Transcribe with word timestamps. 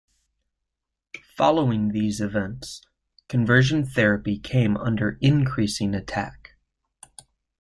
Following 1.35 1.89
these 1.89 2.21
events, 2.21 2.81
conversion 3.27 3.85
therapy 3.85 4.39
came 4.39 4.75
under 4.75 5.19
increasing 5.21 5.93
attack. 5.93 6.55